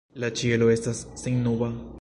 [0.23, 1.75] La ĉielo estas sennuba.